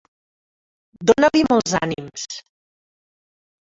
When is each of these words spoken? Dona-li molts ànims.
Dona-li 1.11 1.45
molts 1.53 1.79
ànims. 1.83 2.29